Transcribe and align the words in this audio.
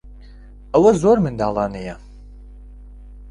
ئەوە 0.73 0.91
زۆر 1.01 1.17
منداڵانەیە. 1.25 1.95